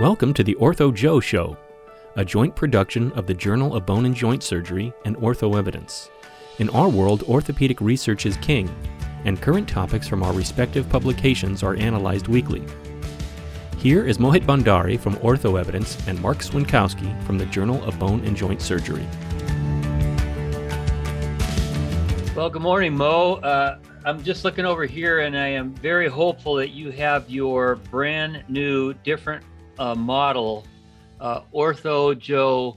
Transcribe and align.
Welcome 0.00 0.32
to 0.32 0.42
the 0.42 0.54
Ortho 0.54 0.94
Joe 0.94 1.20
Show, 1.20 1.58
a 2.16 2.24
joint 2.24 2.56
production 2.56 3.12
of 3.12 3.26
the 3.26 3.34
Journal 3.34 3.76
of 3.76 3.84
Bone 3.84 4.06
and 4.06 4.14
Joint 4.14 4.42
Surgery 4.42 4.94
and 5.04 5.14
Ortho 5.18 5.58
Evidence. 5.58 6.10
In 6.58 6.70
our 6.70 6.88
world, 6.88 7.22
orthopedic 7.24 7.82
research 7.82 8.24
is 8.24 8.38
king, 8.38 8.74
and 9.26 9.42
current 9.42 9.68
topics 9.68 10.08
from 10.08 10.22
our 10.22 10.32
respective 10.32 10.88
publications 10.88 11.62
are 11.62 11.76
analyzed 11.76 12.28
weekly. 12.28 12.64
Here 13.76 14.06
is 14.06 14.16
Mohit 14.16 14.46
Bhandari 14.46 14.98
from 14.98 15.16
Ortho 15.16 15.60
Evidence 15.60 15.98
and 16.08 16.18
Marc 16.22 16.38
Swiontkowski 16.38 17.22
from 17.24 17.36
the 17.36 17.44
Journal 17.44 17.84
of 17.84 17.98
Bone 17.98 18.24
and 18.24 18.34
Joint 18.34 18.62
Surgery. 18.62 19.06
Well, 22.34 22.48
good 22.48 22.62
morning, 22.62 22.96
Mo. 22.96 23.34
Uh, 23.34 23.80
I'm 24.06 24.24
just 24.24 24.46
looking 24.46 24.64
over 24.64 24.86
here, 24.86 25.20
and 25.20 25.36
I 25.36 25.48
am 25.48 25.74
very 25.74 26.08
hopeful 26.08 26.54
that 26.54 26.70
you 26.70 26.90
have 26.90 27.28
your 27.28 27.76
brand 27.76 28.44
new, 28.48 28.94
different 28.94 29.44
uh, 29.80 29.94
model, 29.94 30.64
uh, 31.20 31.40
Ortho 31.52 32.16
Joe 32.16 32.76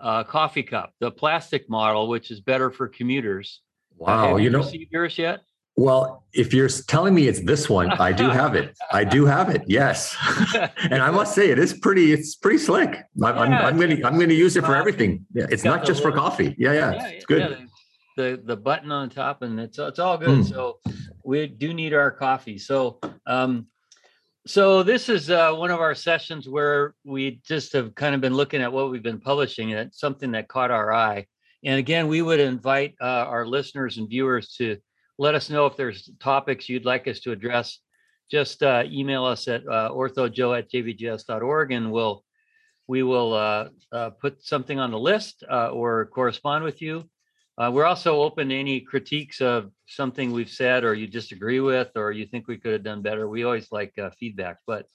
uh, 0.00 0.24
coffee 0.24 0.62
cup, 0.62 0.92
the 0.98 1.10
plastic 1.10 1.68
model, 1.68 2.08
which 2.08 2.30
is 2.30 2.40
better 2.40 2.70
for 2.70 2.88
commuters. 2.88 3.60
Wow, 3.96 4.30
have 4.30 4.38
you, 4.38 4.44
you 4.44 4.50
know, 4.50 4.58
received 4.58 4.90
yours 4.90 5.16
yet? 5.18 5.40
well, 5.76 6.24
if 6.32 6.54
you're 6.54 6.68
telling 6.68 7.14
me 7.14 7.26
it's 7.26 7.40
this 7.40 7.68
one, 7.68 7.90
I 7.90 8.12
do 8.12 8.28
have 8.30 8.54
it. 8.54 8.76
I 8.92 9.04
do 9.04 9.26
have 9.26 9.50
it. 9.50 9.62
Yes, 9.66 10.16
and 10.78 11.02
I 11.02 11.10
must 11.10 11.34
say 11.34 11.50
it 11.50 11.58
is 11.58 11.72
pretty. 11.72 12.12
It's 12.12 12.34
pretty 12.36 12.58
slick. 12.58 12.96
I'm, 13.22 13.38
I'm, 13.38 13.50
Yeah, 13.52 13.66
I'm 13.66 13.76
going 13.76 13.96
to 13.96 14.06
I'm 14.06 14.14
going 14.14 14.28
to 14.28 14.34
use 14.34 14.56
it 14.56 14.64
for 14.64 14.74
everything. 14.74 15.26
Yeah, 15.34 15.46
it's 15.50 15.64
not 15.64 15.84
just 15.84 16.02
for 16.02 16.10
coffee. 16.10 16.54
Yeah, 16.58 16.72
yeah, 16.72 17.06
it's 17.08 17.26
good. 17.26 17.50
yeah, 17.50 17.66
the 18.16 18.40
the 18.44 18.56
button 18.56 18.92
on 18.92 19.10
top, 19.10 19.42
and 19.42 19.58
it's 19.60 19.78
it's 19.78 19.98
all 19.98 20.16
good. 20.16 20.40
Mm. 20.40 20.48
So 20.48 20.78
we 21.24 21.48
do 21.48 21.74
need 21.74 21.92
our 21.92 22.10
coffee. 22.10 22.58
So 22.58 23.00
um, 23.26 23.66
so 24.46 24.82
this 24.82 25.08
is 25.08 25.30
uh, 25.30 25.52
one 25.52 25.70
of 25.70 25.80
our 25.80 25.94
sessions 25.94 26.48
where 26.48 26.94
we 27.04 27.40
just 27.46 27.72
have 27.72 27.94
kind 27.94 28.14
of 28.14 28.20
been 28.20 28.34
looking 28.34 28.60
at 28.60 28.72
what 28.72 28.90
we've 28.90 29.02
been 29.02 29.20
publishing, 29.20 29.72
and 29.72 29.80
it's 29.80 29.98
something 29.98 30.32
that 30.32 30.48
caught 30.48 30.70
our 30.70 30.92
eye. 30.92 31.26
And 31.64 31.78
again, 31.78 32.08
we 32.08 32.20
would 32.20 32.40
invite 32.40 32.94
uh, 33.00 33.04
our 33.04 33.46
listeners 33.46 33.96
and 33.96 34.08
viewers 34.08 34.54
to 34.56 34.76
let 35.18 35.34
us 35.34 35.48
know 35.48 35.66
if 35.66 35.76
there's 35.76 36.10
topics 36.20 36.68
you'd 36.68 36.84
like 36.84 37.08
us 37.08 37.20
to 37.20 37.32
address. 37.32 37.78
Just 38.30 38.62
uh, 38.62 38.84
email 38.86 39.24
us 39.24 39.48
at 39.48 39.66
uh, 39.66 39.90
orthojoe 39.90 40.58
at 40.58 40.70
jbjs.org, 40.70 41.72
and 41.72 41.90
we'll 41.90 42.24
we 42.86 43.02
will 43.02 43.32
uh, 43.32 43.68
uh, 43.92 44.10
put 44.10 44.44
something 44.44 44.78
on 44.78 44.90
the 44.90 44.98
list 44.98 45.42
uh, 45.50 45.68
or 45.68 46.06
correspond 46.06 46.64
with 46.64 46.82
you. 46.82 47.08
Uh, 47.56 47.70
we're 47.72 47.84
also 47.84 48.22
open 48.22 48.48
to 48.48 48.58
any 48.58 48.80
critiques 48.80 49.40
of 49.40 49.70
something 49.86 50.32
we've 50.32 50.50
said 50.50 50.82
or 50.82 50.94
you 50.94 51.06
disagree 51.06 51.60
with 51.60 51.90
or 51.94 52.10
you 52.10 52.26
think 52.26 52.48
we 52.48 52.56
could 52.56 52.72
have 52.72 52.82
done 52.82 53.00
better. 53.00 53.28
We 53.28 53.44
always 53.44 53.70
like 53.70 53.96
uh, 53.98 54.10
feedback. 54.18 54.58
But 54.66 54.86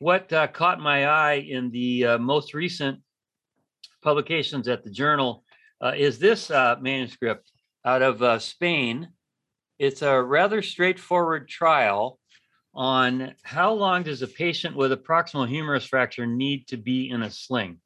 what 0.00 0.32
uh, 0.32 0.48
caught 0.48 0.80
my 0.80 1.06
eye 1.06 1.46
in 1.48 1.70
the 1.70 2.06
uh, 2.06 2.18
most 2.18 2.52
recent 2.52 3.00
publications 4.02 4.66
at 4.66 4.82
the 4.82 4.90
journal 4.90 5.44
uh, 5.80 5.92
is 5.96 6.18
this 6.18 6.50
uh, 6.50 6.76
manuscript 6.80 7.52
out 7.84 8.02
of 8.02 8.42
Spain. 8.42 9.08
It's 9.78 10.02
a 10.02 10.20
rather 10.20 10.62
straightforward 10.62 11.48
trial 11.48 12.18
on 12.74 13.34
how 13.42 13.72
long 13.72 14.02
does 14.02 14.22
a 14.22 14.26
patient 14.26 14.76
with 14.76 14.92
a 14.92 14.96
proximal 14.96 15.48
humerus 15.48 15.84
fracture 15.84 16.26
need 16.26 16.66
to 16.68 16.76
be 16.76 17.10
in 17.10 17.22
a 17.22 17.30
sling. 17.30 17.78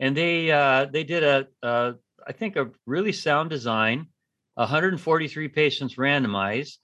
And 0.00 0.16
they 0.16 0.50
uh, 0.50 0.86
they 0.86 1.04
did 1.04 1.22
a, 1.22 1.46
a 1.62 1.94
I 2.26 2.32
think 2.32 2.56
a 2.56 2.70
really 2.86 3.12
sound 3.12 3.50
design. 3.50 4.08
143 4.54 5.48
patients 5.48 5.96
randomized. 5.96 6.78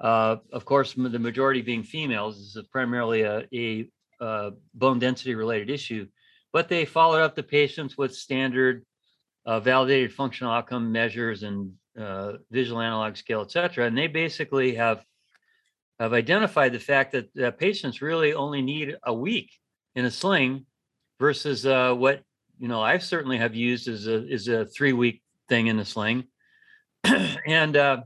Uh, 0.00 0.36
of 0.52 0.64
course, 0.64 0.94
the 0.94 1.18
majority 1.18 1.60
being 1.60 1.82
females. 1.82 2.36
This 2.38 2.56
is 2.56 2.68
primarily 2.70 3.22
a, 3.22 3.46
a 3.54 3.90
uh, 4.20 4.50
bone 4.74 4.98
density 4.98 5.34
related 5.34 5.70
issue, 5.70 6.06
but 6.52 6.68
they 6.68 6.84
followed 6.84 7.20
up 7.20 7.34
the 7.34 7.42
patients 7.42 7.98
with 7.98 8.14
standard 8.14 8.84
uh, 9.44 9.60
validated 9.60 10.12
functional 10.12 10.52
outcome 10.52 10.90
measures 10.90 11.42
and 11.42 11.72
uh, 11.98 12.34
visual 12.50 12.80
analog 12.80 13.16
scale, 13.16 13.42
et 13.42 13.50
cetera. 13.50 13.86
And 13.86 13.96
they 13.96 14.06
basically 14.06 14.74
have 14.74 15.04
have 15.98 16.14
identified 16.14 16.72
the 16.72 16.78
fact 16.78 17.12
that 17.12 17.58
patients 17.58 18.00
really 18.00 18.32
only 18.32 18.62
need 18.62 18.96
a 19.02 19.12
week 19.12 19.50
in 19.94 20.06
a 20.06 20.10
sling 20.10 20.64
versus 21.18 21.66
uh, 21.66 21.92
what 21.92 22.22
you 22.60 22.68
know 22.68 22.80
I 22.80 22.98
certainly 22.98 23.38
have 23.38 23.54
used 23.54 23.88
as 23.88 24.06
a 24.06 24.26
is 24.28 24.46
a 24.48 24.66
three 24.66 24.92
week 24.92 25.22
thing 25.48 25.66
in 25.66 25.78
a 25.80 25.84
sling, 25.84 26.24
and 27.04 27.76
uh, 27.76 28.02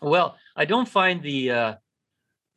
well, 0.00 0.36
I 0.56 0.64
don't 0.64 0.88
find 0.88 1.22
the 1.22 1.50
uh, 1.50 1.74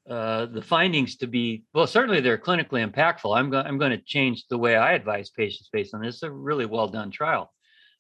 uh, 0.10 0.46
the 0.46 0.62
findings 0.62 1.18
to 1.18 1.28
be 1.28 1.64
well. 1.74 1.88
Certainly, 1.88 2.22
they're 2.22 2.38
clinically 2.38 2.88
impactful. 2.88 3.36
I'm 3.36 3.50
going 3.50 3.66
I'm 3.66 3.78
going 3.78 3.92
to 3.92 4.04
change 4.04 4.46
the 4.48 4.58
way 4.58 4.76
I 4.76 4.94
advise 4.94 5.30
patients 5.30 5.70
based 5.72 5.94
on 5.94 6.02
this. 6.02 6.16
It's 6.16 6.24
a 6.24 6.32
really 6.32 6.66
well 6.66 6.88
done 6.88 7.12
trial, 7.12 7.52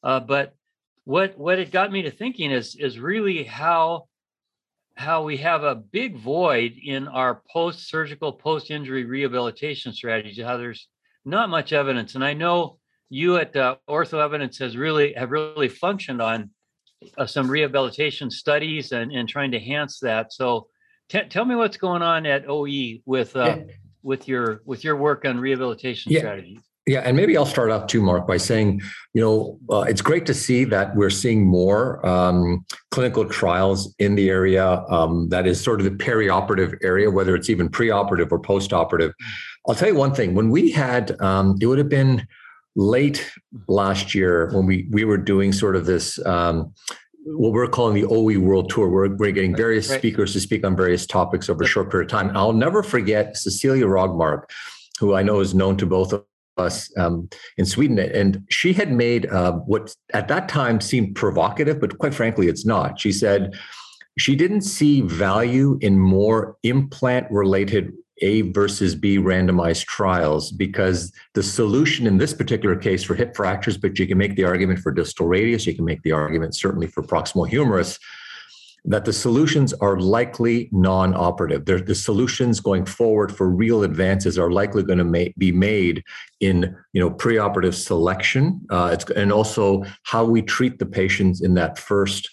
uh, 0.03 0.19
but 0.19 0.53
what 1.03 1.38
what 1.38 1.59
it 1.59 1.72
got 1.72 1.91
me 1.91 2.03
to 2.03 2.12
thinking 2.12 2.51
is 2.51 2.75
is 2.75 3.00
really 3.00 3.44
how 3.44 4.07
how 4.95 5.23
we 5.23 5.38
have 5.38 5.63
a 5.63 5.75
big 5.75 6.18
void 6.18 6.73
in 6.83 7.07
our 7.07 7.41
post 7.51 7.89
surgical 7.89 8.33
post 8.33 8.69
injury 8.69 9.06
rehabilitation 9.06 9.94
strategy. 9.94 10.41
How 10.41 10.57
there's 10.57 10.88
not 11.25 11.50
much 11.50 11.73
evidence, 11.73 12.16
and 12.16 12.23
I 12.23 12.33
know 12.33 12.78
you 13.12 13.36
at 13.36 13.56
uh, 13.56 13.76
Ortho 13.90 14.24
Evidence 14.24 14.58
has 14.60 14.78
really 14.78 15.14
have 15.14 15.32
really 15.32 15.68
functioned 15.68 16.22
on 16.22 16.50
uh, 17.18 17.26
some 17.26 17.52
rehabilitation 17.52 18.32
studies 18.32 18.94
and, 18.94 19.12
and 19.12 19.28
trying 19.28 19.52
to 19.52 19.58
enhance 19.58 20.00
that. 20.00 20.32
So 20.32 20.68
t- 21.10 21.26
tell 21.30 21.44
me 21.44 21.56
what's 21.56 21.78
going 21.78 22.02
on 22.02 22.26
at 22.26 22.46
OE 22.48 23.00
with 23.06 23.36
uh, 23.36 23.58
Yeah. 23.58 23.64
with 24.02 24.28
your 24.30 24.62
with 24.66 24.84
your 24.86 24.96
work 24.96 25.26
on 25.26 25.40
rehabilitation 25.40 26.14
Yeah. 26.14 26.20
strategies. 26.20 26.60
Yeah, 26.88 27.02
and 27.02 27.16
maybe 27.16 27.38
I'll 27.38 27.46
start 27.46 27.70
off 27.70 27.86
too, 27.86 28.02
Marc, 28.02 28.26
by 28.26 28.38
saying, 28.38 28.82
you 29.14 29.22
know, 29.22 29.60
uh, 29.70 29.82
it's 29.82 30.02
great 30.02 30.26
to 30.26 30.34
see 30.34 30.64
that 30.64 30.96
we're 30.96 31.12
seeing 31.12 31.46
more 31.46 32.04
um, 32.04 32.66
clinical 32.90 33.24
trials 33.24 33.94
in 34.00 34.16
the 34.16 34.30
area 34.30 34.84
um, 34.90 35.30
that 35.30 35.46
is 35.46 35.62
sort 35.62 35.80
of 35.80 35.84
the 35.84 35.92
perioperative 35.92 36.76
area, 36.82 37.12
whether 37.12 37.36
it's 37.36 37.52
even 37.52 37.70
preoperative 37.70 38.32
or 38.32 38.42
postoperative. 38.42 39.12
I'll 39.68 39.76
tell 39.76 39.90
you 39.90 39.96
one 39.96 40.16
thing: 40.16 40.34
when 40.34 40.50
we 40.50 40.72
had, 40.72 41.22
um, 41.22 41.58
it 41.62 41.68
would 41.68 41.78
have 41.78 41.90
been 41.90 42.26
late 42.76 43.30
last 43.68 44.16
year 44.16 44.50
when 44.54 44.66
we 44.66 44.88
we 44.92 45.04
were 45.04 45.18
doing 45.18 45.52
sort 45.52 45.76
of 45.76 45.86
this. 45.86 46.24
Um, 46.26 46.74
what 47.24 47.52
we're 47.54 47.68
calling 47.68 47.94
the 47.94 48.06
OE 48.06 48.40
World 48.40 48.72
Tour. 48.72 48.90
We're, 48.90 49.16
we're 49.16 49.32
getting 49.32 49.56
various 49.56 49.90
right. 49.90 50.00
speakers 50.00 50.34
to 50.34 50.40
speak 50.40 50.66
on 50.66 50.76
various 50.76 51.06
topics 51.06 51.50
over 51.50 51.64
a 51.64 51.68
short 51.68 51.92
period 51.92 52.12
of 52.12 52.12
time. 52.12 52.36
I'll 52.36 52.52
never 52.52 52.81
forget 52.81 53.38
Cecilia 53.38 53.86
Rogmark, 53.86 54.46
who 55.00 55.14
I 55.14 55.22
know 55.22 55.40
is 55.40 55.54
known 55.54 55.78
to 55.78 55.86
both 55.86 56.14
of 56.14 56.26
us 56.58 56.92
um, 56.98 57.30
in 57.58 57.66
Sweden, 57.66 58.00
and 58.00 58.44
she 58.50 58.74
had 58.74 58.92
made 58.92 59.28
uh, 59.28 59.54
what 59.54 59.96
at 60.14 60.28
that 60.30 60.50
time 60.50 60.81
seemed 60.81 61.16
provocative, 61.16 61.80
but 61.80 61.98
quite 61.98 62.14
frankly, 62.14 62.48
it's 62.48 62.66
not. 62.66 63.00
She 63.00 63.12
said 63.12 63.54
she 64.18 64.36
didn't 64.36 64.62
see 64.62 65.02
value 65.02 65.78
in 65.81 65.98
more 65.98 66.58
implant-related 66.64 67.94
A 68.22 68.42
versus 68.42 68.96
B 68.96 69.18
randomized 69.18 69.86
trials 69.86 70.52
because 70.52 71.12
the 71.34 71.44
solution 71.44 72.08
in 72.08 72.18
this 72.18 72.34
particular 72.34 72.76
case 72.76 73.04
for 73.04 73.16
hip 73.16 73.36
fractures, 73.36 73.78
but 73.78 73.98
you 74.00 74.08
can 74.08 74.18
make 74.18 74.36
the 74.36 74.44
argument 74.44 74.80
for 74.80 74.92
distal 74.92 75.28
radius, 75.28 75.66
you 75.66 75.76
can 75.76 75.86
make 75.86 76.02
the 76.04 76.12
argument 76.12 76.56
certainly 76.56 76.88
for 76.88 77.04
proximal 77.04 77.48
humerus, 77.48 78.00
that 78.86 79.06
the 79.06 79.14
solutions 79.14 79.74
are 79.74 80.00
likely 80.00 80.70
non-operative. 80.72 81.66
The 81.66 81.96
solutions 81.96 82.60
going 82.60 82.86
forward 82.86 83.36
for 83.36 83.50
real 83.50 83.84
advances 83.84 84.40
are 84.40 84.50
likely 84.50 84.84
going 84.84 84.98
to 84.98 85.04
ma- 85.04 85.31
be 85.38 85.52
made 85.52 86.04
in 86.40 86.76
you 86.94 87.02
know 87.02 87.12
preoperative 87.12 87.76
selection, 87.76 88.62
uh, 88.70 88.98
and 89.16 89.31
also 89.31 89.84
how 90.04 90.26
we 90.26 90.42
treat 90.42 90.80
the 90.80 90.86
patients 90.86 91.42
in 91.42 91.54
that 91.56 91.78
first 91.78 92.30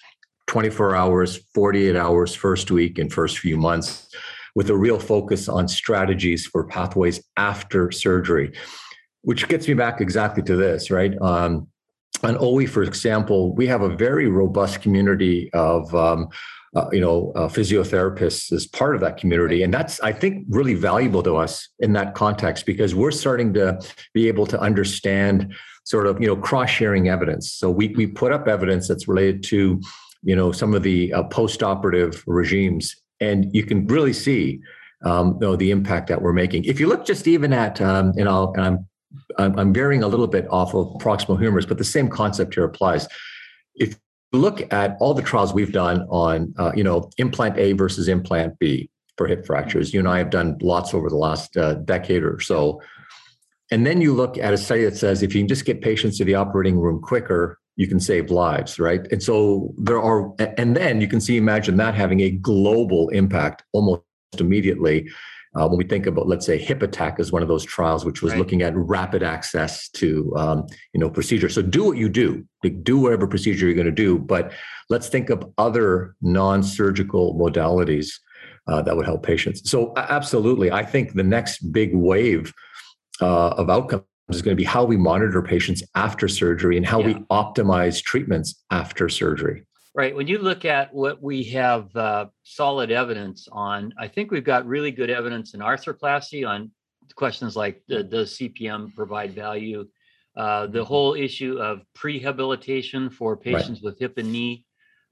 24 0.47 0.97
hours, 0.97 1.37
48 1.54 1.94
hours, 1.94 2.34
first 2.34 2.71
week, 2.71 2.98
and 2.98 3.12
first 3.12 3.38
few 3.38 3.59
months, 3.59 4.09
with 4.58 4.70
a 4.70 4.76
real 4.76 4.98
focus 4.98 5.48
on 5.48 5.69
strategies 5.69 6.44
for 6.44 6.65
pathways 6.65 7.22
after 7.36 7.92
surgery. 7.92 8.50
Which 9.22 9.47
gets 9.47 9.68
me 9.68 9.74
back 9.74 10.00
exactly 10.00 10.42
to 10.42 10.56
this, 10.56 10.91
right? 10.91 11.15
Um, 11.22 11.68
on 12.24 12.36
OE, 12.41 12.66
for 12.66 12.83
example, 12.83 13.54
we 13.54 13.68
have 13.68 13.83
a 13.83 13.88
very 13.88 14.27
robust 14.27 14.83
community 14.83 15.48
of 15.53 15.94
um, 15.94 16.27
uh, 16.74 16.88
you 16.91 17.00
know 17.00 17.30
uh, 17.36 17.47
physiotherapists 17.47 18.50
as 18.50 18.66
part 18.66 18.97
of 18.97 19.00
that 19.00 19.16
community, 19.16 19.62
and 19.62 19.72
that's 19.72 20.00
I 20.00 20.10
think 20.10 20.44
really 20.48 20.74
valuable 20.74 21.22
to 21.22 21.36
us 21.36 21.68
in 21.78 21.92
that 21.92 22.16
context 22.16 22.66
because 22.66 22.97
we're 22.97 23.12
starting 23.12 23.54
to 23.54 23.80
be 24.12 24.27
able 24.27 24.47
to 24.47 24.59
understand 24.59 25.54
sort 25.84 26.09
of 26.09 26.21
you 26.21 26.27
know 26.27 26.36
cross 26.36 26.68
sharing 26.68 27.09
evidence. 27.09 27.53
So 27.53 27.71
we 27.71 27.94
we 28.00 28.09
put 28.09 28.33
up 28.33 28.48
evidence 28.48 28.88
that's 28.88 29.06
related 29.06 29.44
to 29.53 29.80
you 30.24 30.34
know 30.34 30.50
some 30.50 30.74
of 30.74 30.83
the 30.83 31.12
uh, 31.12 31.22
post 31.22 31.62
operative 31.62 32.24
regimes, 32.27 32.97
and 33.20 33.54
you 33.54 33.65
can 33.65 33.86
really 33.86 34.12
see 34.12 34.60
um, 35.04 35.38
the 35.41 35.70
impact 35.70 36.09
that 36.09 36.20
we're 36.22 36.32
making. 36.32 36.65
If 36.65 36.80
you 36.80 36.88
look 36.88 37.06
just 37.06 37.26
even 37.26 37.53
at 37.53 37.80
um, 37.80 38.12
and 38.16 38.28
I'll 38.28 38.53
and 38.54 38.65
I'm 38.65 38.88
I'm, 39.38 39.59
I'm 39.59 39.72
veering 39.72 40.03
a 40.03 40.09
little 40.09 40.26
bit 40.26 40.47
off 40.50 40.74
of 40.74 40.86
proximal 41.00 41.41
humerus, 41.41 41.66
but 41.66 41.78
the 41.78 41.84
same 41.84 42.09
concept 42.09 42.54
here 42.54 42.65
applies. 42.65 43.09
If 43.74 43.97
you 44.32 44.38
look 44.38 44.70
at 44.72 44.97
all 45.00 45.15
the 45.15 45.22
trials 45.22 45.54
we've 45.54 45.72
done 45.72 46.03
on, 46.10 46.53
uh, 46.59 46.72
you 46.74 46.84
know, 46.84 47.09
implant 47.16 47.56
A 47.56 47.72
versus 47.72 48.09
implant 48.09 48.59
B, 48.59 48.91
for 49.18 49.26
hip 49.26 49.44
fractures. 49.44 49.92
You 49.92 50.00
and 50.00 50.09
I 50.09 50.16
have 50.16 50.30
done 50.30 50.56
lots 50.62 50.94
over 50.94 51.10
the 51.10 51.16
last 51.16 51.54
uh, 51.59 51.74
decade 51.74 52.22
or 52.22 52.41
so. 52.41 52.80
And 53.71 53.84
then 53.84 54.00
you 54.00 54.14
look 54.14 54.38
at 54.38 54.54
a 54.54 54.56
study 54.56 54.84
that 54.84 54.97
says 54.97 55.22
if 55.22 55.34
you 55.34 55.42
can 55.42 55.48
just 55.48 55.66
get 55.66 55.82
patients 55.82 56.16
to 56.18 56.24
the 56.24 56.36
operating 56.36 56.78
room 56.78 57.03
quicker, 57.03 57.58
you 57.78 57.86
can 57.86 58.01
save 58.01 58.28
lives, 58.30 58.80
right? 58.80 59.07
And 59.13 59.22
so 59.22 59.72
there 59.78 60.03
are, 60.03 60.34
and 60.59 60.77
then 60.77 61.01
you 61.01 61.07
can 61.07 61.21
see, 61.21 61.36
imagine 61.36 61.77
that 61.77 61.95
having 61.95 62.21
a 62.21 62.30
global 62.30 63.09
impact 63.10 63.63
almost 63.72 64.03
immediately. 64.39 65.09
Uh, 65.54 65.66
when 65.69 65.78
we 65.78 65.84
think 65.84 66.07
about, 66.07 66.27
let's 66.27 66.45
say, 66.45 66.59
hip 66.59 66.83
attack 66.83 67.21
is 67.21 67.30
one 67.30 67.41
of 67.41 67.48
those 67.48 67.65
trials, 67.65 68.04
which 68.04 68.21
was 68.21 68.33
right. 68.33 68.39
looking 68.39 68.63
at 68.63 68.77
rapid 68.77 69.22
access 69.22 69.89
to, 69.91 70.34
um, 70.36 70.66
you 70.92 70.98
know, 71.01 71.09
procedure. 71.09 71.48
So 71.48 71.63
do 71.63 71.84
what 71.84 71.97
you 71.97 72.09
do, 72.09 72.45
like 72.65 72.83
do 72.83 72.98
whatever 72.98 73.28
procedure 73.28 73.66
you're 73.66 73.75
going 73.83 73.86
to 73.86 73.92
do, 73.92 74.19
but 74.19 74.53
let's 74.91 75.09
think 75.09 75.31
of 75.31 75.51
other 75.57 76.16
non-surgical 76.21 77.34
modalities 77.36 78.09
uh, 78.66 78.83
that 78.83 78.97
would 78.97 79.07
help 79.07 79.22
patients. 79.22 79.71
So 79.71 79.92
absolutely, 79.97 80.72
I 80.72 80.84
think 80.84 81.15
the 81.15 81.22
next 81.22 81.72
big 81.72 81.95
wave 81.95 82.53
uh, 83.21 83.51
of 83.51 83.71
outcomes 83.71 84.03
is 84.36 84.42
going 84.42 84.57
to 84.57 84.60
be 84.60 84.65
how 84.65 84.84
we 84.84 84.97
monitor 84.97 85.42
patients 85.42 85.83
after 85.95 86.28
surgery 86.28 86.77
and 86.77 86.86
how 86.86 87.01
yeah. 87.01 87.07
we 87.07 87.15
optimize 87.30 88.03
treatments 88.03 88.63
after 88.71 89.09
surgery. 89.09 89.65
Right. 89.95 90.15
When 90.15 90.28
you 90.28 90.39
look 90.39 90.65
at 90.65 90.95
what 90.95 91.22
we 91.22 91.42
have 91.45 91.95
uh, 91.97 92.27
solid 92.45 92.91
evidence 92.91 93.48
on, 93.51 93.92
I 93.98 94.07
think 94.07 94.30
we've 94.30 94.45
got 94.45 94.66
really 94.66 94.91
good 94.91 95.10
evidence 95.10 95.54
in 95.54 95.60
arthroplasty 95.60 96.48
on 96.48 96.71
questions 97.16 97.57
like 97.57 97.83
does 97.89 98.39
CPM 98.39 98.95
provide 98.95 99.33
value? 99.34 99.89
Uh, 100.36 100.66
the 100.66 100.78
mm-hmm. 100.78 100.86
whole 100.86 101.15
issue 101.15 101.59
of 101.59 101.83
prehabilitation 101.97 103.13
for 103.13 103.36
patients 103.36 103.78
right. 103.78 103.84
with 103.84 103.98
hip 103.98 104.19
and 104.19 104.31
knee. 104.31 104.65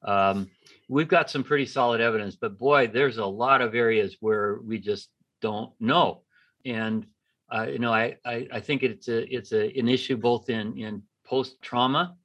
Um, 0.05 0.49
we've 0.89 1.09
got 1.09 1.31
some 1.31 1.43
pretty 1.43 1.67
solid 1.67 2.01
evidence, 2.01 2.37
but 2.37 2.59
boy, 2.59 2.87
there's 2.87 3.19
a 3.19 3.27
lot 3.27 3.61
of 3.61 3.75
areas 3.75 4.17
where 4.21 4.61
we 4.65 4.79
just 4.79 5.09
don't 5.43 5.73
know. 5.81 6.23
And 6.65 7.07
uh, 7.55 7.67
you 7.71 7.79
know, 7.79 7.93
I, 7.93 8.17
I, 8.25 8.49
I 8.53 8.61
think 8.61 8.83
it's 8.83 9.09
a 9.09 9.35
it's 9.35 9.53
a, 9.53 9.79
an 9.79 9.89
issue 9.89 10.17
both 10.17 10.51
in 10.51 10.77
in 10.79 11.03
post 11.25 11.61
trauma, 11.63 12.17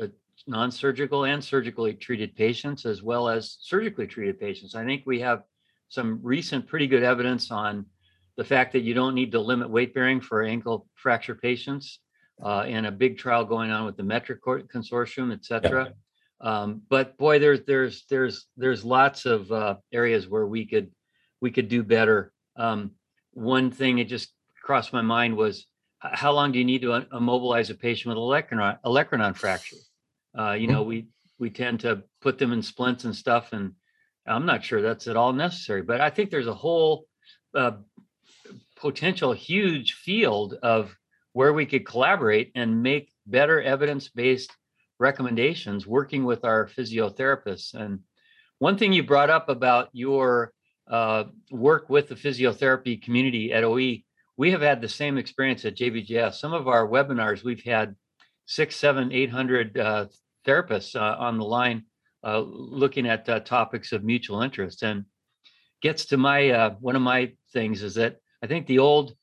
uh, 0.00 0.06
non-surgical 0.46 1.24
and 1.24 1.42
surgically 1.42 1.94
treated 1.94 2.34
patients, 2.34 2.84
as 2.86 3.02
well 3.02 3.28
as 3.28 3.58
surgically 3.60 4.06
treated 4.06 4.40
patients. 4.40 4.74
I 4.74 4.84
think 4.84 5.02
we 5.06 5.20
have 5.20 5.42
some 5.88 6.18
recent 6.22 6.66
pretty 6.66 6.86
good 6.86 7.02
evidence 7.02 7.50
on 7.50 7.86
the 8.36 8.44
fact 8.44 8.72
that 8.72 8.80
you 8.80 8.94
don't 8.94 9.14
need 9.14 9.32
to 9.32 9.40
limit 9.40 9.70
weight 9.70 9.94
bearing 9.94 10.20
for 10.20 10.42
ankle 10.42 10.88
fracture 10.94 11.36
patients, 11.36 12.00
uh, 12.44 12.62
and 12.66 12.86
a 12.86 12.90
big 12.90 13.16
trial 13.16 13.44
going 13.44 13.70
on 13.70 13.84
with 13.86 13.96
the 13.96 14.02
METRC 14.02 14.66
Consortium, 14.66 15.32
et 15.32 15.44
cetera. 15.44 15.92
Um, 16.40 16.82
but 16.90 17.16
boy, 17.16 17.38
there's 17.38 17.64
there's 17.64 18.04
there's 18.10 18.46
there's 18.56 18.84
lots 18.84 19.24
of 19.24 19.50
uh, 19.52 19.76
areas 19.92 20.28
where 20.28 20.46
we 20.46 20.66
could 20.66 20.90
we 21.40 21.50
could 21.50 21.68
do 21.68 21.82
better. 21.82 22.32
Um, 22.56 22.92
one 23.32 23.70
thing 23.70 23.98
it 23.98 24.08
just 24.08 24.32
crossed 24.64 24.94
my 24.94 25.02
mind 25.02 25.36
was 25.36 25.66
how 26.00 26.32
long 26.32 26.50
do 26.50 26.58
you 26.58 26.64
need 26.64 26.82
to 26.82 27.06
immobilize 27.12 27.70
a 27.70 27.74
patient 27.74 28.14
with 28.14 28.18
olecranon 28.18 28.78
olecranon 28.84 29.36
fracture? 29.36 29.76
Uh, 30.36 30.52
you 30.52 30.66
know, 30.66 30.82
we 30.82 31.06
we 31.38 31.50
tend 31.50 31.80
to 31.80 32.02
put 32.20 32.38
them 32.38 32.52
in 32.52 32.62
splints 32.62 33.04
and 33.04 33.14
stuff, 33.14 33.52
and 33.52 33.72
I'm 34.26 34.46
not 34.46 34.64
sure 34.64 34.82
that's 34.82 35.06
at 35.06 35.16
all 35.16 35.32
necessary. 35.32 35.82
But 35.82 36.00
I 36.00 36.10
think 36.10 36.30
there's 36.30 36.46
a 36.46 36.54
whole 36.54 37.06
uh, 37.54 37.72
potential 38.76 39.32
huge 39.32 39.92
field 39.92 40.54
of 40.62 40.96
where 41.32 41.52
we 41.52 41.66
could 41.66 41.86
collaborate 41.86 42.52
and 42.54 42.82
make 42.82 43.10
better 43.26 43.60
evidence-based 43.60 44.52
recommendations 44.98 45.86
working 45.86 46.24
with 46.24 46.44
our 46.44 46.66
physiotherapists. 46.66 47.74
And 47.74 48.00
one 48.58 48.78
thing 48.78 48.92
you 48.92 49.02
brought 49.02 49.30
up 49.30 49.48
about 49.48 49.88
your 49.92 50.52
uh, 50.88 51.24
work 51.50 51.90
with 51.90 52.08
the 52.08 52.14
physiotherapy 52.14 53.02
community 53.02 53.52
at 53.52 53.64
OE 53.64 54.03
we 54.36 54.50
have 54.50 54.60
had 54.60 54.80
the 54.80 54.88
same 54.88 55.18
experience 55.18 55.64
at 55.64 55.76
JBJS. 55.76 56.34
Some 56.34 56.52
of 56.52 56.68
our 56.68 56.86
webinars, 56.86 57.44
we've 57.44 57.62
had 57.62 57.94
six, 58.46 58.76
seven, 58.76 59.12
eight 59.12 59.30
hundred 59.30 59.78
uh, 59.78 60.06
therapists 60.46 60.96
uh, 60.96 61.16
on 61.18 61.38
the 61.38 61.44
line 61.44 61.84
uh, 62.24 62.40
looking 62.40 63.06
at 63.06 63.28
uh, 63.28 63.40
topics 63.40 63.92
of 63.92 64.04
mutual 64.04 64.42
interest, 64.42 64.82
and 64.82 65.04
gets 65.82 66.06
to 66.06 66.16
my 66.16 66.50
uh, 66.50 66.70
one 66.80 66.96
of 66.96 67.02
my 67.02 67.32
things 67.52 67.82
is 67.82 67.94
that 67.94 68.16
I 68.42 68.46
think 68.46 68.66
the 68.66 68.78
old 68.78 69.14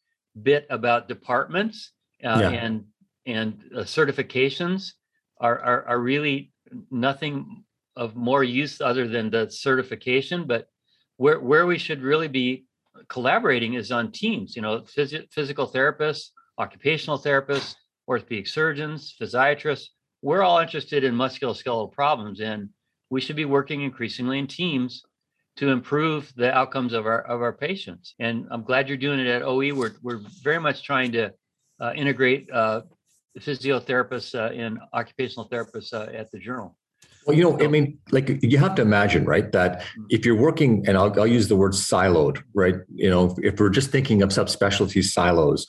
bit 0.42 0.66
about 0.70 1.08
departments 1.08 1.92
uh, 2.24 2.40
yeah. 2.42 2.50
and 2.50 2.86
and 3.26 3.64
certifications 3.80 4.92
are, 5.40 5.60
are 5.60 5.86
are 5.86 6.00
really 6.00 6.52
nothing 6.90 7.64
of 7.96 8.16
more 8.16 8.44
use 8.44 8.80
other 8.80 9.08
than 9.08 9.30
the 9.30 9.50
certification, 9.50 10.46
but 10.46 10.68
where 11.18 11.40
where 11.40 11.66
we 11.66 11.78
should 11.78 12.02
really 12.02 12.28
be 12.28 12.66
collaborating 13.08 13.74
is 13.76 13.92
on 13.92 14.12
teams, 14.12 14.56
you 14.56 14.62
know, 14.62 14.82
phys- 14.82 15.32
physical 15.32 15.68
therapists, 15.68 16.30
occupational 16.58 17.18
therapists, 17.20 17.76
orthopedic 18.08 18.48
surgeons, 18.48 19.16
physiatrists. 19.20 19.88
We're 20.22 20.44
all 20.44 20.60
interested 20.60 21.04
in 21.04 21.16
musculoskeletal 21.16 21.92
problems, 21.92 22.42
and 22.42 22.70
we 23.10 23.22
should 23.22 23.36
be 23.36 23.46
working 23.46 23.82
increasingly 23.82 24.40
in 24.40 24.48
teams 24.48 25.04
to 25.58 25.70
improve 25.70 26.32
the 26.36 26.54
outcomes 26.54 26.94
of 26.94 27.06
our 27.06 27.22
of 27.22 27.42
our 27.42 27.54
patients. 27.54 28.16
And 28.20 28.48
I'm 28.52 28.64
glad 28.64 28.88
you're 28.88 28.98
doing 28.98 29.20
it 29.20 29.28
at 29.28 29.42
OE. 29.42 29.74
We're 29.74 29.94
we're 30.02 30.22
very 30.44 30.60
much 30.60 30.84
trying 30.84 31.12
to 31.14 31.34
uh, 31.80 31.94
integrate 31.96 32.50
uh, 32.52 32.82
physiotherapists 33.40 34.36
uh, 34.36 34.54
and 34.54 34.80
occupational 34.94 35.50
therapists 35.50 35.94
uh, 35.94 36.12
at 36.14 36.32
the 36.32 36.40
journal. 36.40 36.78
Well, 37.26 37.38
you 37.38 37.44
know, 37.44 37.60
I 37.60 37.68
mean, 37.68 38.00
like 38.12 38.40
you 38.42 38.58
have 38.58 38.76
to 38.76 38.82
imagine, 38.82 39.26
right, 39.26 39.52
that 39.52 39.82
mm. 39.82 40.06
if 40.10 40.26
you're 40.26 40.36
working, 40.36 40.84
and 40.88 40.98
I'll, 40.98 41.20
I'll 41.20 41.28
use 41.28 41.48
the 41.48 41.56
word 41.56 41.74
siloed, 41.74 42.42
right? 42.54 42.76
You 42.96 43.10
know, 43.10 43.36
if 43.42 43.60
we're 43.60 43.70
just 43.70 43.92
thinking 43.92 44.22
of 44.22 44.30
subspecialty 44.30 45.04
silos, 45.04 45.68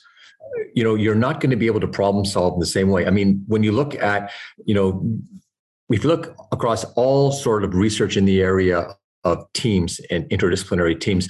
you 0.73 0.83
know, 0.83 0.95
you're 0.95 1.15
not 1.15 1.39
going 1.39 1.51
to 1.51 1.55
be 1.55 1.67
able 1.67 1.79
to 1.79 1.87
problem 1.87 2.25
solve 2.25 2.53
in 2.53 2.59
the 2.59 2.65
same 2.65 2.89
way. 2.89 3.05
I 3.05 3.11
mean, 3.11 3.43
when 3.47 3.63
you 3.63 3.71
look 3.71 3.95
at, 3.95 4.31
you 4.65 4.73
know, 4.73 5.05
if 5.89 6.03
you 6.03 6.09
look 6.09 6.35
across 6.51 6.83
all 6.95 7.31
sort 7.31 7.63
of 7.63 7.75
research 7.75 8.17
in 8.17 8.25
the 8.25 8.41
area 8.41 8.95
of 9.23 9.45
teams 9.53 9.99
and 10.09 10.25
interdisciplinary 10.25 10.99
teams, 10.99 11.29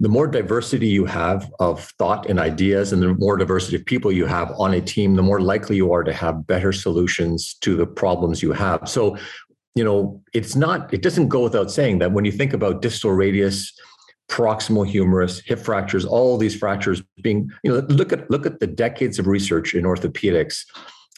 the 0.00 0.08
more 0.08 0.28
diversity 0.28 0.86
you 0.86 1.04
have 1.04 1.50
of 1.58 1.84
thought 1.98 2.26
and 2.30 2.38
ideas 2.38 2.92
and 2.92 3.02
the 3.02 3.14
more 3.14 3.36
diversity 3.36 3.76
of 3.76 3.84
people 3.84 4.12
you 4.12 4.26
have 4.26 4.52
on 4.52 4.72
a 4.74 4.80
team 4.80 5.16
the 5.16 5.22
more 5.22 5.40
likely 5.40 5.74
you 5.74 5.92
are 5.92 6.04
to 6.04 6.12
have 6.12 6.46
better 6.46 6.72
solutions 6.72 7.54
to 7.60 7.76
the 7.76 7.86
problems 7.86 8.40
you 8.40 8.52
have 8.52 8.88
so 8.88 9.16
you 9.78 9.84
know, 9.84 10.20
it's 10.34 10.56
not, 10.56 10.92
it 10.92 11.02
doesn't 11.02 11.28
go 11.28 11.44
without 11.44 11.70
saying 11.70 12.00
that 12.00 12.10
when 12.10 12.24
you 12.24 12.32
think 12.32 12.52
about 12.52 12.82
distal 12.82 13.12
radius, 13.12 13.72
proximal 14.28 14.84
humerus, 14.84 15.38
hip 15.38 15.60
fractures, 15.60 16.04
all 16.04 16.36
these 16.36 16.56
fractures 16.56 17.00
being, 17.22 17.48
you 17.62 17.70
know, 17.70 17.86
look 17.86 18.12
at 18.12 18.28
look 18.28 18.44
at 18.44 18.58
the 18.58 18.66
decades 18.66 19.20
of 19.20 19.28
research 19.28 19.76
in 19.76 19.84
orthopedics. 19.84 20.64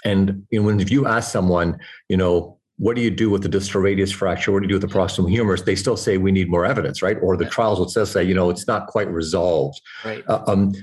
And 0.04 0.46
you 0.50 0.60
know, 0.60 0.66
when 0.66 0.78
if 0.78 0.90
you 0.90 1.06
ask 1.06 1.32
someone, 1.32 1.78
you 2.10 2.18
know, 2.18 2.58
what 2.76 2.96
do 2.96 3.02
you 3.02 3.10
do 3.10 3.30
with 3.30 3.42
the 3.42 3.48
distal 3.48 3.80
radius 3.80 4.12
fracture? 4.12 4.52
What 4.52 4.60
do 4.60 4.64
you 4.64 4.68
do 4.68 4.78
with 4.78 4.90
the 4.90 4.98
proximal 4.98 5.30
humerus? 5.30 5.62
They 5.62 5.74
still 5.74 5.96
say 5.96 6.18
we 6.18 6.30
need 6.30 6.50
more 6.50 6.66
evidence, 6.66 7.00
right? 7.00 7.16
Or 7.22 7.38
the 7.38 7.46
trials 7.46 7.78
will 7.78 7.88
still 7.88 8.04
say, 8.04 8.22
you 8.22 8.34
know, 8.34 8.50
it's 8.50 8.66
not 8.66 8.88
quite 8.88 9.08
resolved. 9.08 9.80
Right. 10.04 10.22
Uh, 10.28 10.44
um, 10.46 10.74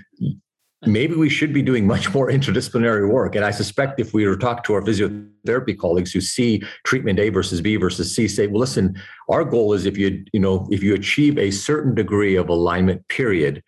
maybe 0.85 1.15
we 1.15 1.29
should 1.29 1.53
be 1.53 1.61
doing 1.61 1.87
much 1.87 2.13
more 2.13 2.29
interdisciplinary 2.29 3.09
work. 3.09 3.35
And 3.35 3.43
I 3.43 3.51
suspect 3.51 3.99
if 3.99 4.13
we 4.13 4.27
were 4.27 4.35
to 4.35 4.39
talk 4.39 4.63
to 4.65 4.73
our 4.73 4.81
physiotherapy 4.81 5.77
colleagues 5.77 6.11
who 6.11 6.21
see 6.21 6.61
treatment 6.85 7.19
A 7.19 7.29
versus 7.29 7.61
B 7.61 7.77
versus 7.77 8.13
C, 8.13 8.27
say, 8.27 8.47
well, 8.47 8.59
listen, 8.59 9.01
our 9.29 9.43
goal 9.43 9.73
is 9.73 9.85
if 9.85 9.97
you, 9.97 10.23
you 10.33 10.39
know, 10.39 10.67
if 10.69 10.83
you 10.83 10.93
achieve 10.93 11.37
a 11.37 11.49
certain 11.49 11.95
degree 11.95 12.35
of 12.35 12.49
alignment, 12.49 13.07
period, 13.07 13.63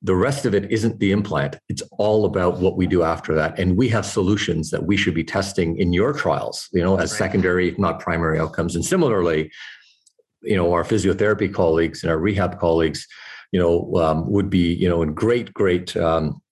the 0.00 0.14
rest 0.14 0.44
of 0.44 0.54
it 0.54 0.70
isn't 0.70 1.00
the 1.00 1.12
implant. 1.12 1.56
It's 1.68 1.82
all 1.92 2.24
about 2.24 2.58
what 2.60 2.76
we 2.76 2.86
do 2.86 3.02
after 3.02 3.34
that. 3.34 3.58
And 3.58 3.76
we 3.76 3.88
have 3.88 4.04
solutions 4.04 4.70
that 4.70 4.84
we 4.84 4.96
should 4.96 5.14
be 5.14 5.24
testing 5.24 5.78
in 5.78 5.92
your 5.92 6.12
trials, 6.12 6.68
you 6.72 6.82
know, 6.82 6.96
as 6.96 7.10
right. 7.12 7.18
secondary, 7.18 7.68
if 7.68 7.78
not 7.78 8.00
primary 8.00 8.38
outcomes. 8.38 8.74
And 8.74 8.84
similarly, 8.84 9.50
you 10.42 10.56
know, 10.56 10.72
our 10.72 10.84
physiotherapy 10.84 11.52
colleagues 11.52 12.02
and 12.02 12.10
our 12.10 12.18
rehab 12.18 12.58
colleagues, 12.58 13.06
you 13.50 13.58
know, 13.58 13.94
um, 13.96 14.30
would 14.30 14.50
be, 14.50 14.74
you 14.74 14.88
know, 14.88 15.00
in 15.00 15.14
great, 15.14 15.54
great 15.54 15.96
um, 15.96 16.42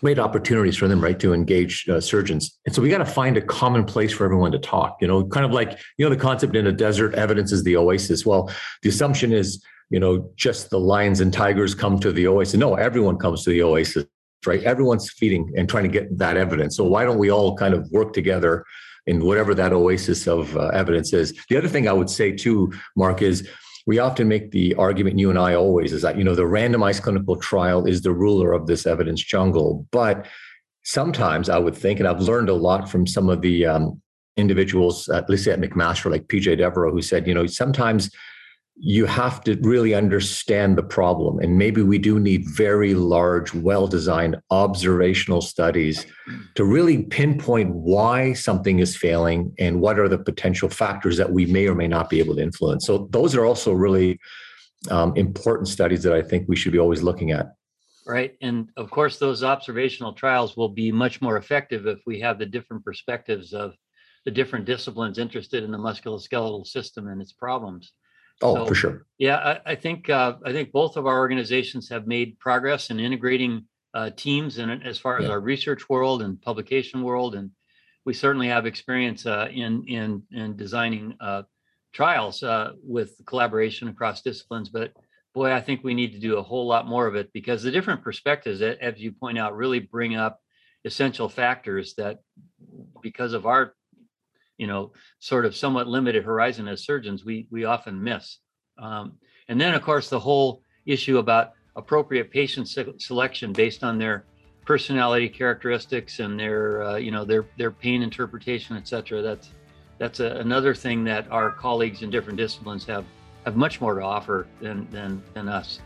great 0.00 0.18
opportunities 0.18 0.76
for 0.76 0.88
them, 0.88 1.00
right, 1.00 1.18
to 1.20 1.32
engage 1.32 1.88
uh, 1.88 2.00
surgeons. 2.00 2.58
And 2.66 2.74
so 2.74 2.82
we 2.82 2.88
got 2.88 2.98
to 2.98 3.06
find 3.06 3.36
a 3.36 3.40
common 3.40 3.84
place 3.84 4.12
for 4.12 4.24
everyone 4.24 4.52
to 4.52 4.58
talk. 4.58 4.96
You 5.00 5.08
know, 5.08 5.24
kind 5.24 5.46
of 5.46 5.52
like 5.52 5.78
you 5.98 6.04
know 6.04 6.10
the 6.10 6.20
concept 6.20 6.56
in 6.56 6.66
a 6.66 6.72
desert, 6.72 7.14
evidence 7.14 7.52
is 7.52 7.62
the 7.64 7.76
oasis. 7.76 8.26
Well, 8.26 8.50
the 8.82 8.88
assumption 8.88 9.32
is 9.32 9.64
you 9.90 10.00
know 10.00 10.30
just 10.36 10.70
the 10.70 10.80
lions 10.80 11.20
and 11.20 11.32
tigers 11.32 11.74
come 11.74 11.98
to 12.00 12.12
the 12.12 12.26
oasis. 12.26 12.54
No, 12.54 12.74
everyone 12.74 13.18
comes 13.18 13.44
to 13.44 13.50
the 13.50 13.62
oasis, 13.62 14.04
right? 14.46 14.62
Everyone's 14.62 15.10
feeding 15.10 15.52
and 15.56 15.68
trying 15.68 15.84
to 15.84 15.90
get 15.90 16.18
that 16.18 16.36
evidence. 16.36 16.76
So 16.76 16.84
why 16.84 17.04
don't 17.04 17.18
we 17.18 17.30
all 17.30 17.56
kind 17.56 17.74
of 17.74 17.90
work 17.90 18.12
together? 18.12 18.64
in 19.06 19.24
whatever 19.24 19.54
that 19.54 19.72
oasis 19.72 20.28
of 20.28 20.56
uh, 20.56 20.68
evidence 20.68 21.12
is. 21.12 21.34
The 21.48 21.56
other 21.56 21.68
thing 21.68 21.88
I 21.88 21.92
would 21.92 22.08
say 22.08 22.32
too, 22.32 22.72
Marc, 22.96 23.20
is 23.20 23.48
we 23.86 23.98
often 23.98 24.28
make 24.28 24.50
the 24.50 24.74
argument 24.74 25.18
you 25.18 25.30
and 25.30 25.38
I 25.38 25.54
always 25.54 25.92
is 25.92 26.02
that 26.02 26.16
you 26.16 26.24
know 26.24 26.34
the 26.34 26.42
randomized 26.42 27.02
clinical 27.02 27.36
trial 27.36 27.86
is 27.86 28.02
the 28.02 28.12
ruler 28.12 28.52
of 28.52 28.66
this 28.66 28.86
evidence 28.86 29.22
jungle, 29.22 29.86
but 29.90 30.26
sometimes 30.84 31.48
I 31.48 31.58
would 31.58 31.76
think, 31.76 31.98
and 32.00 32.08
I've 32.08 32.20
learned 32.20 32.48
a 32.48 32.54
lot 32.54 32.88
from 32.88 33.06
some 33.06 33.28
of 33.28 33.40
the 33.40 33.66
um, 33.66 34.00
individuals, 34.36 35.08
at 35.08 35.28
least 35.28 35.46
at 35.46 35.60
McMaster, 35.60 36.10
like 36.10 36.26
PJ 36.26 36.58
Devereaux, 36.58 36.92
who 36.92 37.02
said, 37.02 37.26
you 37.26 37.34
know, 37.34 37.46
sometimes 37.46 38.10
you 38.84 39.06
have 39.06 39.44
to 39.44 39.56
really 39.62 39.94
understand 39.94 40.76
the 40.76 40.82
problem. 40.82 41.38
And 41.38 41.56
maybe 41.56 41.82
we 41.82 41.98
do 41.98 42.18
need 42.18 42.48
very 42.48 42.94
large, 42.94 43.54
well 43.54 43.86
designed 43.86 44.40
observational 44.50 45.40
studies 45.40 46.04
to 46.56 46.64
really 46.64 47.04
pinpoint 47.04 47.72
why 47.72 48.32
something 48.32 48.80
is 48.80 48.96
failing 48.96 49.54
and 49.56 49.80
what 49.80 50.00
are 50.00 50.08
the 50.08 50.18
potential 50.18 50.68
factors 50.68 51.16
that 51.16 51.30
we 51.30 51.46
may 51.46 51.68
or 51.68 51.76
may 51.76 51.86
not 51.86 52.10
be 52.10 52.18
able 52.18 52.34
to 52.34 52.42
influence. 52.42 52.84
So, 52.84 53.06
those 53.12 53.36
are 53.36 53.44
also 53.44 53.72
really 53.72 54.18
um, 54.90 55.16
important 55.16 55.68
studies 55.68 56.02
that 56.02 56.12
I 56.12 56.20
think 56.20 56.48
we 56.48 56.56
should 56.56 56.72
be 56.72 56.80
always 56.80 57.04
looking 57.04 57.30
at. 57.30 57.52
Right. 58.04 58.36
And 58.42 58.68
of 58.76 58.90
course, 58.90 59.16
those 59.20 59.44
observational 59.44 60.12
trials 60.12 60.56
will 60.56 60.68
be 60.68 60.90
much 60.90 61.22
more 61.22 61.36
effective 61.36 61.86
if 61.86 62.00
we 62.04 62.18
have 62.18 62.36
the 62.36 62.46
different 62.46 62.84
perspectives 62.84 63.52
of 63.52 63.74
the 64.24 64.32
different 64.32 64.64
disciplines 64.64 65.18
interested 65.18 65.62
in 65.62 65.70
the 65.70 65.78
musculoskeletal 65.78 66.66
system 66.66 67.06
and 67.06 67.22
its 67.22 67.32
problems. 67.32 67.92
Oh, 68.40 68.54
so, 68.54 68.66
for 68.66 68.74
sure. 68.74 69.06
Yeah, 69.18 69.36
I, 69.36 69.72
I 69.72 69.74
think 69.74 70.10
uh, 70.10 70.34
I 70.44 70.52
think 70.52 70.72
both 70.72 70.96
of 70.96 71.06
our 71.06 71.18
organizations 71.18 71.88
have 71.90 72.06
made 72.06 72.38
progress 72.38 72.90
in 72.90 72.98
integrating 72.98 73.66
uh, 73.94 74.10
teams 74.16 74.58
and 74.58 74.84
as 74.84 74.98
far 74.98 75.18
as 75.18 75.24
yeah. 75.24 75.30
our 75.30 75.40
research 75.40 75.88
world 75.88 76.22
and 76.22 76.40
publication 76.40 77.02
world, 77.02 77.34
and 77.34 77.50
we 78.04 78.14
certainly 78.14 78.48
have 78.48 78.66
experience 78.66 79.26
uh, 79.26 79.48
in 79.52 79.84
in 79.86 80.22
in 80.32 80.56
designing 80.56 81.16
uh, 81.20 81.42
trials 81.92 82.42
uh, 82.42 82.72
with 82.82 83.14
collaboration 83.26 83.88
across 83.88 84.22
disciplines. 84.22 84.68
But 84.68 84.92
boy, 85.34 85.52
I 85.52 85.60
think 85.60 85.82
we 85.82 85.94
need 85.94 86.12
to 86.12 86.18
do 86.18 86.38
a 86.38 86.42
whole 86.42 86.66
lot 86.66 86.86
more 86.86 87.06
of 87.06 87.14
it 87.14 87.32
because 87.32 87.62
the 87.62 87.70
different 87.70 88.02
perspectives, 88.02 88.60
as 88.62 88.98
you 88.98 89.12
point 89.12 89.38
out, 89.38 89.56
really 89.56 89.80
bring 89.80 90.16
up 90.16 90.40
essential 90.84 91.28
factors 91.28 91.94
that, 91.94 92.18
because 93.02 93.32
of 93.32 93.46
our 93.46 93.74
you 94.62 94.68
know, 94.68 94.92
sort 95.18 95.44
of 95.44 95.56
somewhat 95.56 95.88
limited 95.88 96.22
horizon 96.22 96.68
as 96.68 96.84
surgeons, 96.84 97.24
we 97.24 97.48
we 97.50 97.64
often 97.64 98.00
miss. 98.00 98.38
Um, 98.78 99.14
and 99.48 99.60
then, 99.60 99.74
of 99.74 99.82
course, 99.82 100.08
the 100.08 100.20
whole 100.20 100.62
issue 100.86 101.18
about 101.18 101.54
appropriate 101.74 102.30
patient 102.30 102.68
se- 102.68 102.98
selection 102.98 103.52
based 103.52 103.82
on 103.82 103.98
their 103.98 104.24
personality 104.64 105.28
characteristics 105.28 106.20
and 106.20 106.38
their 106.38 106.84
uh, 106.84 106.94
you 106.94 107.10
know 107.10 107.24
their 107.24 107.44
their 107.58 107.72
pain 107.72 108.04
interpretation, 108.04 108.76
etc. 108.76 109.20
That's 109.20 109.50
that's 109.98 110.20
a, 110.20 110.36
another 110.36 110.76
thing 110.76 111.02
that 111.04 111.28
our 111.32 111.50
colleagues 111.50 112.02
in 112.02 112.10
different 112.10 112.38
disciplines 112.38 112.84
have 112.84 113.04
have 113.44 113.56
much 113.56 113.80
more 113.80 113.94
to 113.96 114.02
offer 114.04 114.46
than 114.60 114.88
than 114.92 115.20
than 115.34 115.48
us. 115.48 115.80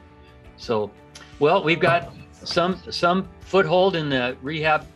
So, 0.59 0.91
well, 1.39 1.65
we've 1.65 1.81
got 1.81 2.13
some 2.45 2.79
some 2.91 3.27
foothold 3.41 3.97
in 3.97 4.11
the 4.11 4.37
rehab 4.43 4.87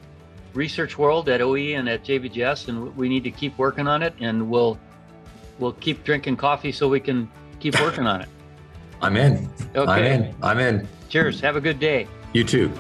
research 0.55 0.99
world 0.99 1.29
at 1.29 1.41
OE 1.41 1.75
and 1.77 1.89
at 1.89 2.05
JBJS, 2.05 2.69
and 2.69 2.97
we 2.97 3.09
need 3.09 3.25
to 3.25 3.31
keep 3.31 3.57
working 3.59 3.87
on 3.87 4.03
it. 4.03 4.15
And 4.21 4.51
we'll 4.51 4.79
we'll 5.59 5.73
keep 5.73 6.05
drinking 6.05 6.37
coffee 6.37 6.73
so 6.73 6.89
we 6.89 7.01
can 7.01 7.31
keep 7.61 7.81
working 7.81 8.07
on 8.07 8.23
it. 8.23 8.29
I'm 9.03 9.17
in. 9.17 9.49
Okay. 9.75 9.91
I'm 9.91 10.05
in. 10.05 10.35
I'm 10.43 10.59
in. 10.59 10.89
Cheers. 11.09 11.41
Have 11.41 11.57
a 11.57 11.61
good 11.61 11.79
day. 11.79 12.07
You 12.33 12.45
too. 12.45 12.71